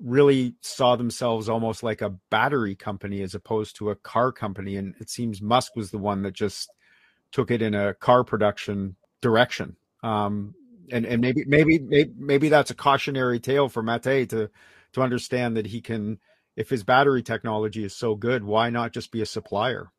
[0.02, 4.76] really saw themselves almost like a battery company as opposed to a car company.
[4.76, 6.70] And it seems Musk was the one that just
[7.32, 9.78] took it in a car production direction.
[10.04, 10.54] Um,
[10.92, 14.50] and and maybe, maybe maybe maybe that's a cautionary tale for Mate to
[14.94, 16.20] to understand that he can,
[16.56, 19.92] if his battery technology is so good, why not just be a supplier?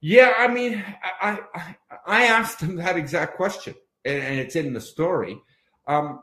[0.00, 0.82] Yeah, I mean,
[1.20, 5.38] I I, I asked him that exact question, and, and it's in the story.
[5.86, 6.20] Um,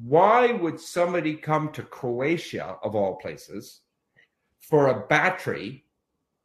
[0.00, 3.80] why would somebody come to Croatia, of all places,
[4.60, 5.84] for a battery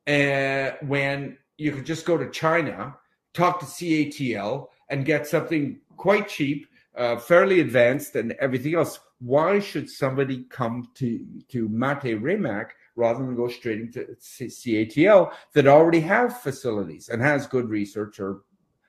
[0.06, 2.96] uh, when you could just go to China,
[3.34, 9.00] talk to CATL, and get something quite cheap, uh, fairly advanced, and everything else?
[9.20, 15.68] Why should somebody come to, to Mate Rimac rather than go straight into CATL that
[15.68, 18.42] already have facilities and has good research or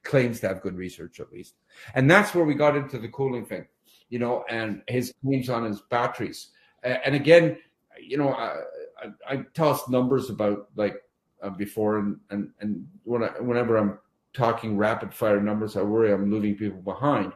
[0.02, 1.54] claims to have good research at least?
[1.94, 3.66] And that's where we got into the cooling thing
[4.08, 6.48] you know, and his claims on his batteries.
[6.82, 7.58] And again,
[8.00, 8.60] you know, I,
[9.02, 11.02] I, I toss numbers about like
[11.42, 13.98] uh, before, and and and when I, whenever I'm
[14.32, 17.32] talking rapid fire numbers, I worry I'm leaving people behind.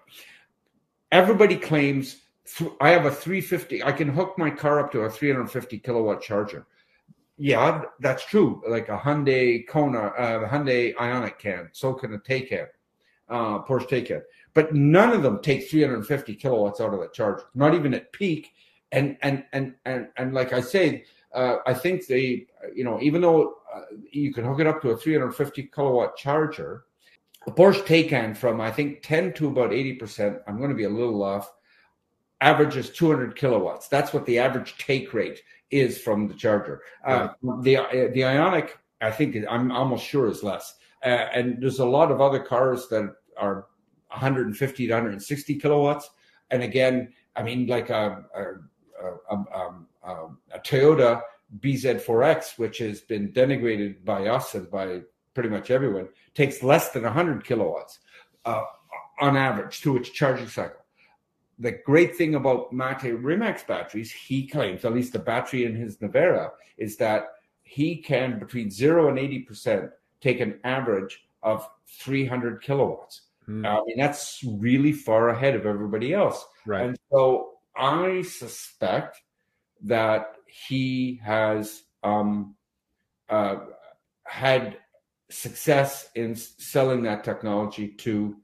[1.10, 2.18] Everybody claims
[2.56, 3.82] th- I have a 350.
[3.82, 6.66] I can hook my car up to a 350 kilowatt charger.
[7.38, 8.62] Yeah, that's true.
[8.68, 12.66] Like a Hyundai Kona, uh, Hyundai Ioniq can, so can a Taycan,
[13.28, 14.22] uh, Porsche Taycan
[14.54, 18.52] but none of them take 350 kilowatts out of the charger, not even at peak.
[18.90, 23.22] And and and and and like I say, uh, I think they, you know, even
[23.22, 26.84] though uh, you can hook it up to a 350 kilowatt charger,
[27.46, 30.38] a Porsche Taycan from I think 10 to about 80 percent.
[30.46, 31.50] I'm going to be a little off.
[32.42, 33.88] Averages 200 kilowatts.
[33.88, 36.82] That's what the average take rate is from the charger.
[37.06, 37.28] Uh,
[37.62, 40.74] the uh, the Ioniq, I think, I'm almost sure is less.
[41.04, 43.66] Uh, and there's a lot of other cars that are
[44.12, 46.10] 150 to 160 kilowatts.
[46.50, 49.44] And again, I mean, like a, a, a,
[50.04, 51.22] um, a Toyota
[51.60, 55.00] BZ4X, which has been denigrated by us and by
[55.34, 58.00] pretty much everyone, takes less than 100 kilowatts
[58.44, 58.62] uh,
[59.20, 60.78] on average to its charging cycle.
[61.58, 65.98] The great thing about Mate Rimac batteries, he claims, at least the battery in his
[65.98, 67.28] Nevera, is that
[67.62, 73.22] he can, between zero and 80%, take an average of 300 kilowatts.
[73.48, 73.66] Mm.
[73.66, 76.44] I mean, that's really far ahead of everybody else.
[76.66, 76.86] Right.
[76.86, 79.18] And so I suspect
[79.84, 82.54] that he has um,
[83.28, 83.56] uh,
[84.24, 84.76] had
[85.30, 88.36] success in selling that technology to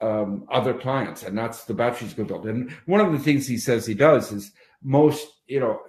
[0.00, 2.46] um, other clients, and that's the batteries go built.
[2.46, 5.80] And one of the things he says he does is most, you know,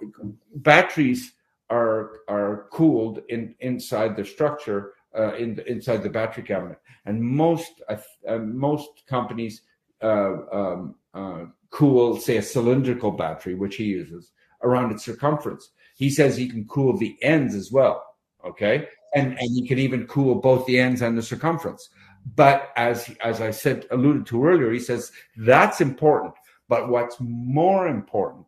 [0.56, 1.32] batteries
[1.70, 6.78] are are cooled in inside the structure uh, in inside the battery cabinet.
[7.06, 7.96] And most uh,
[8.28, 9.62] uh, most companies
[10.02, 15.70] uh, um, uh, cool, say, a cylindrical battery, which he uses, around its circumference.
[15.96, 18.04] He says he can cool the ends as well.
[18.44, 21.90] Okay, and and he can even cool both the ends and the circumference.
[22.34, 26.34] But as as I said, alluded to earlier, he says that's important.
[26.68, 28.46] But what's more important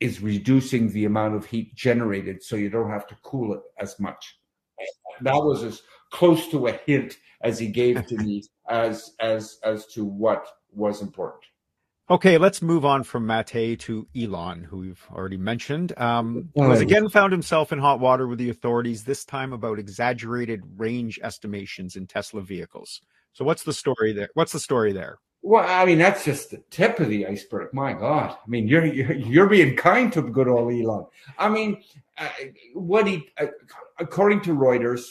[0.00, 3.98] is reducing the amount of heat generated, so you don't have to cool it as
[3.98, 4.38] much.
[5.22, 5.82] That was as
[6.14, 11.02] close to a hint as he gave to me as as as to what was
[11.02, 11.42] important.
[12.10, 15.98] Okay, let's move on from Mate to Elon, who we've already mentioned.
[15.98, 19.78] Um, who has again found himself in hot water with the authorities, this time about
[19.78, 23.00] exaggerated range estimations in Tesla vehicles.
[23.32, 24.28] So, what's the story there?
[24.34, 25.18] What's the story there?
[25.40, 27.72] Well, I mean, that's just the tip of the iceberg.
[27.72, 31.06] My God, I mean, you're you're, you're being kind to good old Elon.
[31.38, 31.82] I mean,
[32.18, 32.28] uh,
[32.74, 33.46] what he, uh,
[33.98, 35.04] according to Reuters,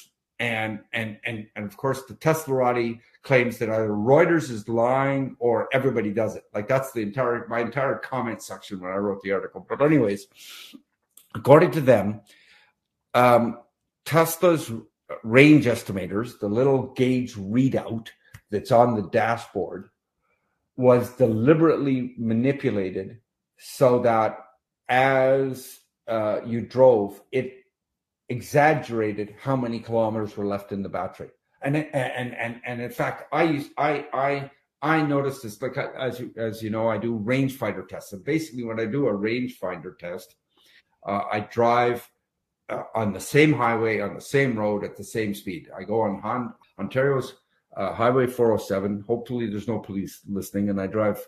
[0.43, 5.69] and and and and of course, the Teslarati claims that either Reuters is lying or
[5.71, 6.43] everybody does it.
[6.53, 9.65] Like that's the entire my entire comment section when I wrote the article.
[9.67, 10.27] But anyways,
[11.33, 12.21] according to them,
[13.13, 13.59] um,
[14.03, 14.69] Tesla's
[15.23, 18.09] range estimators, the little gauge readout
[18.51, 19.89] that's on the dashboard,
[20.75, 23.19] was deliberately manipulated
[23.57, 24.39] so that
[24.89, 25.79] as
[26.09, 27.62] uh, you drove, it
[28.35, 31.31] exaggerated how many kilometers were left in the battery
[31.63, 36.19] and and and and in fact, I use I I I noticed this like as
[36.19, 38.13] you as you know, I do rangefinder tests.
[38.13, 40.35] And basically, when I do a rangefinder test,
[41.07, 42.07] uh, I drive
[42.69, 45.69] uh, on the same highway on the same road at the same speed.
[45.75, 47.35] I go on Han, Ontario's
[47.75, 49.05] uh, Highway 407.
[49.07, 51.25] Hopefully, there's no police listening, and I drive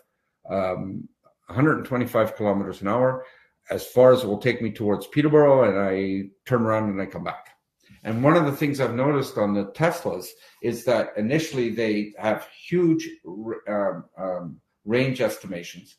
[0.48, 1.08] um,
[1.46, 3.24] 125 kilometers an hour
[3.70, 7.06] as far as it will take me towards Peterborough, and I turn around and I
[7.06, 7.50] come back.
[8.04, 10.28] And one of the things I've noticed on the Teslas
[10.62, 13.08] is that initially they have huge
[13.68, 15.96] um, um, range estimations,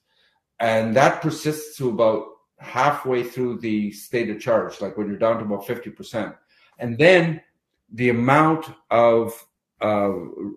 [0.59, 2.25] and that persists to about
[2.59, 6.35] halfway through the state of charge, like when you're down to about 50%.
[6.79, 7.41] And then
[7.91, 9.45] the amount of
[9.81, 10.11] uh,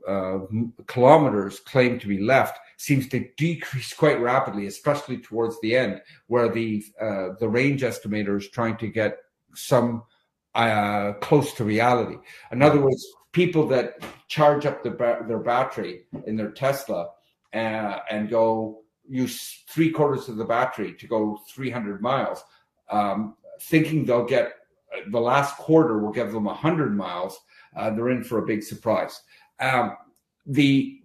[0.09, 0.38] uh,
[0.87, 6.49] kilometers claimed to be left seems to decrease quite rapidly, especially towards the end, where
[6.49, 9.19] the uh, the range estimator is trying to get
[9.55, 10.03] some
[10.55, 12.16] uh, close to reality.
[12.51, 14.90] In other words, people that charge up the,
[15.29, 17.11] their battery in their Tesla
[17.53, 22.43] uh, and go use three quarters of the battery to go 300 miles,
[22.90, 24.55] um, thinking they'll get
[25.11, 27.38] the last quarter will give them 100 miles,
[27.77, 29.21] uh, they're in for a big surprise.
[29.61, 29.97] Um,
[30.47, 30.99] the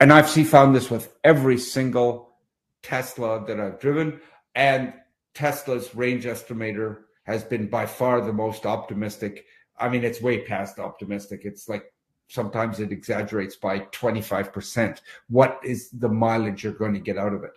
[0.00, 2.36] and I've seen found this with every single
[2.82, 4.20] Tesla that I've driven,
[4.54, 4.92] and
[5.34, 9.46] Tesla's range estimator has been by far the most optimistic.
[9.78, 11.42] I mean, it's way past optimistic.
[11.44, 11.84] It's like
[12.28, 15.00] sometimes it exaggerates by 25%.
[15.28, 17.52] What is the mileage you're going to get out of it?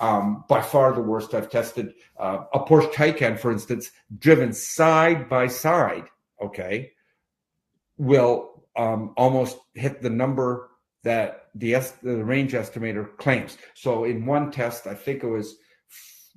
[0.00, 1.92] Um, by far the worst I've tested.
[2.18, 6.04] Uh, a Porsche Taycan, for instance, driven side by side,
[6.42, 6.92] okay,
[7.98, 10.70] will um, almost hit the number
[11.02, 13.58] that the, the range estimator claims.
[13.74, 15.56] So in one test, I think it was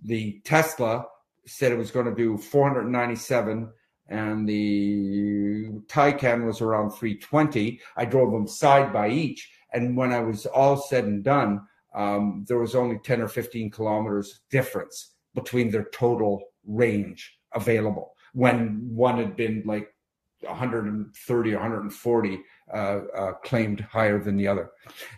[0.04, 1.06] the Tesla
[1.46, 3.70] said it was going to do 497
[4.10, 7.80] and the Taycan was around 320.
[7.98, 9.50] I drove them side by each.
[9.74, 11.62] And when I was all said and done,
[11.96, 18.82] um, there was only 10 or 15 kilometers difference between their total range available when
[18.90, 19.93] one had been like
[20.44, 22.40] 130 140
[22.74, 24.72] uh, uh, claimed higher than the other.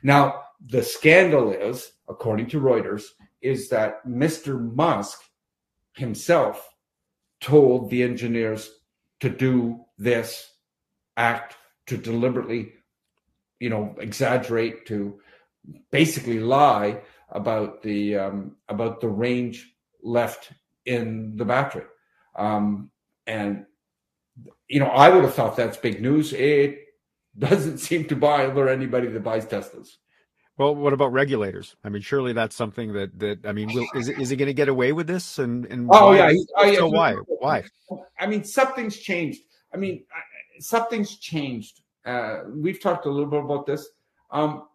[0.03, 3.03] Now, the scandal is, according to Reuters,
[3.41, 4.59] is that Mr.
[4.75, 5.21] Musk
[5.93, 6.69] himself
[7.39, 8.69] told the engineers
[9.19, 10.51] to do this
[11.17, 11.55] act
[11.87, 12.73] to deliberately
[13.59, 15.19] you know exaggerate to
[15.91, 20.51] basically lie about the um, about the range left
[20.85, 21.85] in the battery
[22.35, 22.91] um,
[23.27, 23.65] and
[24.67, 26.79] you know i would have thought that's big news it
[27.37, 29.97] doesn't seem to bother anybody that buys teslas
[30.57, 31.75] well, what about regulators?
[31.83, 34.53] I mean, surely that's something that that I mean, will, is is he going to
[34.53, 35.37] get away with this?
[35.37, 36.31] And and oh why?
[36.31, 36.77] yeah, oh, yeah.
[36.77, 37.63] so why why?
[38.19, 39.41] I mean, something's changed.
[39.73, 40.05] I mean,
[40.59, 41.81] something's changed.
[42.05, 43.89] Uh, we've talked a little bit about this.
[44.31, 44.67] Um,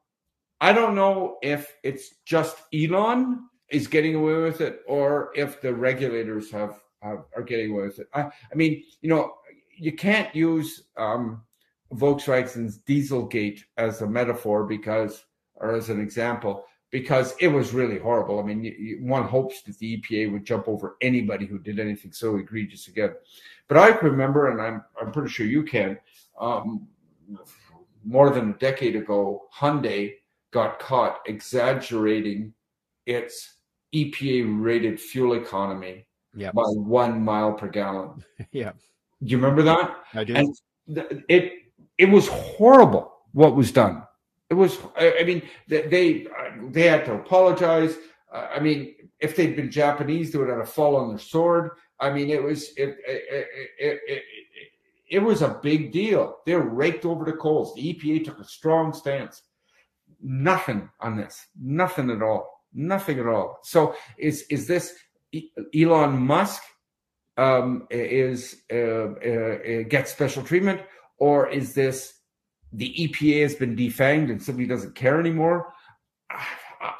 [0.61, 5.73] I don't know if it's just Elon is getting away with it, or if the
[5.73, 8.09] regulators have, have are getting away with it.
[8.13, 9.37] I, I mean, you know,
[9.81, 11.43] you can't use um,
[11.95, 15.25] Volkswagen's Dieselgate as a metaphor because
[15.57, 18.41] or as an example, because it was really horrible.
[18.41, 21.79] I mean, you, you, one hopes that the EPA would jump over anybody who did
[21.79, 23.13] anything so egregious again.
[23.69, 25.99] But I remember, and I'm I'm pretty sure you can.
[26.39, 26.89] Um,
[28.05, 30.15] more than a decade ago, Hyundai
[30.51, 32.53] got caught exaggerating
[33.07, 33.55] its
[33.95, 36.55] EPA rated fuel economy yep.
[36.55, 38.25] by one mile per gallon.
[38.53, 38.73] yeah.
[39.23, 39.97] Do you remember that?
[40.15, 40.35] I do.
[40.35, 40.55] And
[40.95, 41.53] th- it
[41.99, 44.03] it was horrible what was done
[44.49, 44.79] It was.
[44.97, 47.97] I mean, they uh, they had to apologize.
[48.33, 51.71] Uh, I mean, if they'd been Japanese, they would have fallen on their sword.
[52.01, 53.47] I mean, it was it it,
[53.79, 54.23] it, it,
[55.11, 56.39] it was a big deal.
[56.47, 57.75] They're raked over the coals.
[57.75, 59.43] The EPA took a strong stance.
[60.23, 61.47] Nothing on this.
[61.61, 62.65] Nothing at all.
[62.73, 63.59] Nothing at all.
[63.63, 64.95] So is is this
[65.75, 66.63] Elon Musk
[67.41, 70.83] um, is uh, uh, gets special treatment,
[71.19, 72.15] or is this
[72.73, 75.73] the EPA has been defanged and somebody doesn't care anymore?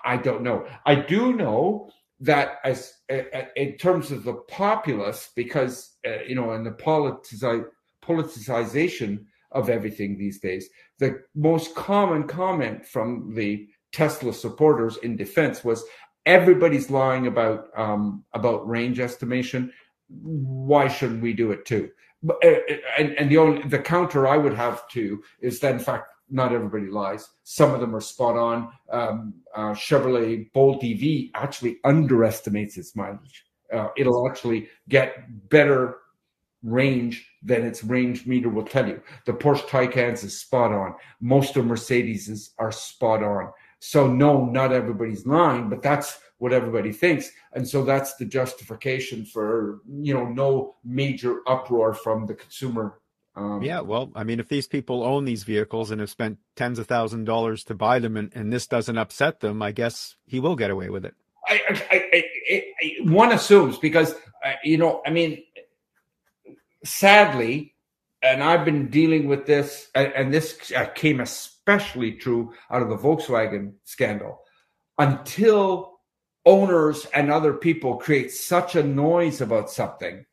[0.05, 0.67] I don't know.
[0.87, 2.95] I do know that as
[3.57, 7.67] in terms of the populace, because uh, you know, and the politici-
[8.03, 10.69] politicization of everything these days,
[10.99, 15.85] the most common comment from the Tesla supporters in defense was
[16.27, 19.73] everybody's lying about um, about range estimation.
[20.11, 21.91] Why shouldn't we do it too?
[22.29, 22.49] Uh,
[22.99, 26.53] and, and the only the counter I would have to is that in fact not
[26.53, 27.29] everybody lies.
[27.43, 28.73] Some of them are spot on.
[28.91, 33.47] Um, uh, Chevrolet Bolt EV actually underestimates its mileage.
[33.73, 35.97] Uh, it'll actually get better
[36.63, 39.01] range than its range meter will tell you.
[39.27, 40.95] The Porsche Taycans is spot on.
[41.21, 43.51] Most of Mercedes are spot on.
[43.79, 47.31] So no, not everybody's lying, but that's what everybody thinks.
[47.53, 53.01] And so that's the justification for, you know, no major uproar from the consumer
[53.37, 56.79] um, yeah, well, I mean, if these people own these vehicles and have spent tens
[56.79, 60.41] of thousand dollars to buy them, and, and this doesn't upset them, I guess he
[60.41, 61.15] will get away with it.
[61.47, 61.61] I,
[61.91, 64.15] I, I, one assumes because
[64.45, 65.43] uh, you know, I mean,
[66.85, 67.75] sadly,
[68.23, 72.89] and I've been dealing with this, and, and this uh, came especially true out of
[72.89, 74.41] the Volkswagen scandal.
[74.99, 75.90] Until
[76.47, 80.25] owners and other people create such a noise about something,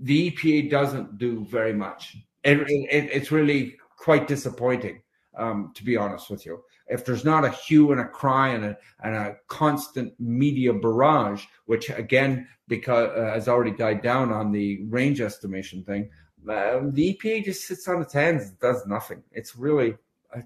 [0.00, 5.02] the EPA doesn't do very much it, it, it's really quite disappointing,
[5.36, 6.62] um, to be honest with you.
[6.88, 11.44] If there's not a hue and a cry and a, and a constant media barrage,
[11.66, 16.10] which again, because uh, has already died down on the range estimation thing,
[16.48, 19.22] um, the EPA just sits on its hands and does nothing.
[19.30, 19.94] It's really,
[20.34, 20.44] I,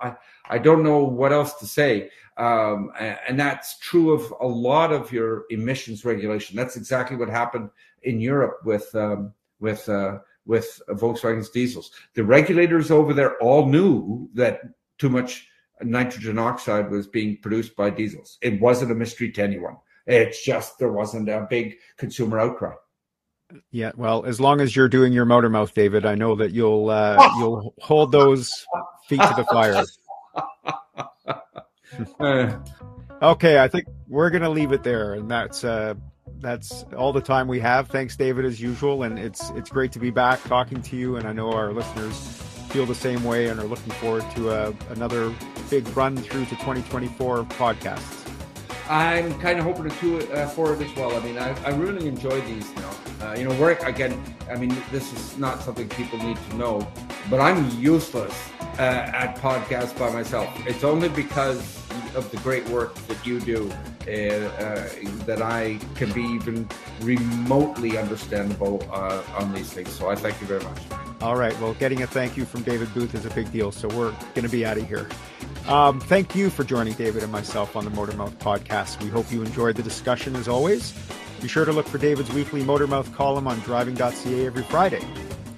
[0.00, 0.16] I,
[0.48, 2.10] I don't know what else to say.
[2.36, 6.56] Um, and that's true of a lot of your emissions regulation.
[6.56, 7.70] That's exactly what happened
[8.02, 11.92] in Europe with, um, with, uh, with Volkswagen's diesels.
[12.14, 14.60] The regulators over there all knew that
[14.98, 15.46] too much
[15.82, 18.38] nitrogen oxide was being produced by diesels.
[18.42, 19.76] It wasn't a mystery to anyone.
[20.06, 22.74] It's just there wasn't a big consumer outcry.
[23.70, 26.88] Yeah, well, as long as you're doing your motor mouth, David, I know that you'll
[26.88, 28.66] uh, you'll hold those
[29.08, 29.84] feet to the fire.
[33.22, 35.94] okay, I think we're gonna leave it there, and that's uh,
[36.40, 37.88] that's all the time we have.
[37.88, 41.16] Thanks, David, as usual, and it's it's great to be back talking to you.
[41.16, 44.72] And I know our listeners feel the same way and are looking forward to uh,
[44.90, 45.32] another
[45.68, 48.18] big run through to 2024 podcasts.
[48.88, 51.14] I'm kind of hoping to do it uh, for it as well.
[51.14, 52.90] I mean, I, I really enjoy these now.
[53.22, 54.20] Uh, you know, work again.
[54.50, 56.86] I mean, this is not something people need to know,
[57.30, 60.48] but I'm useless uh, at podcasts by myself.
[60.66, 61.78] It's only because
[62.14, 63.70] of the great work that you do
[64.06, 64.88] uh, uh,
[65.26, 66.68] that I can be even
[67.00, 69.90] remotely understandable uh, on these things.
[69.90, 70.78] So I thank you very much.
[71.20, 71.58] All right.
[71.60, 73.70] Well, getting a thank you from David Booth is a big deal.
[73.70, 75.08] So we're going to be out of here.
[75.68, 79.00] Um, thank you for joining David and myself on the Motormouth podcast.
[79.02, 80.92] We hope you enjoyed the discussion as always.
[81.40, 85.04] Be sure to look for David's weekly Motormouth column on driving.ca every Friday.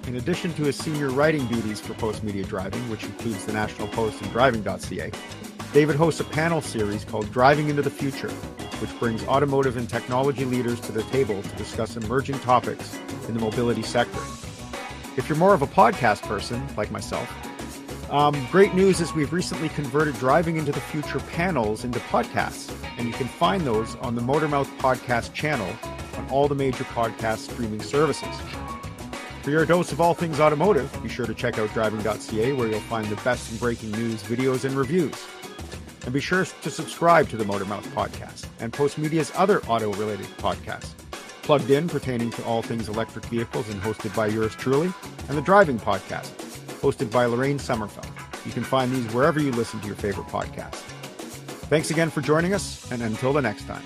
[0.07, 4.21] In addition to his senior writing duties for Postmedia Driving, which includes the National Post
[4.21, 5.11] and driving.ca,
[5.73, 8.29] David hosts a panel series called Driving into the Future,
[8.79, 13.39] which brings automotive and technology leaders to the table to discuss emerging topics in the
[13.39, 14.19] mobility sector.
[15.17, 17.27] If you're more of a podcast person, like myself,
[18.11, 23.07] um, great news is we've recently converted Driving into the Future panels into podcasts, and
[23.07, 25.67] you can find those on the Motormouth Podcast channel
[26.15, 28.35] on all the major podcast streaming services.
[29.45, 32.79] For your dose of all things automotive, be sure to check out driving.ca where you'll
[32.79, 35.13] find the best in breaking news, videos, and reviews.
[36.03, 40.97] And be sure to subscribe to the Motormouth podcast and Postmedia's other auto related podcasts.
[41.43, 44.91] Plugged in pertaining to all things electric vehicles and hosted by yours truly,
[45.29, 46.31] and the Driving Podcast,
[46.81, 48.09] hosted by Lorraine Sommerfeld.
[48.47, 50.81] You can find these wherever you listen to your favorite podcasts.
[51.69, 53.83] Thanks again for joining us, and until the next time.